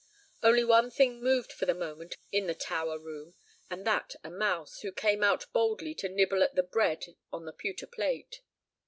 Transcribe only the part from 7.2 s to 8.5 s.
on the pewter plate.